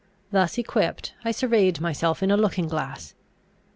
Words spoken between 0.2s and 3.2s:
Thus equipped, I surveyed myself in a looking glass.